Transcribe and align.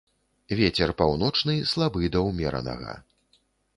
Вецер 0.59 0.93
паўночны 1.01 1.53
слабы 1.73 2.09
да 2.17 2.25
ўмеранага. 2.29 2.97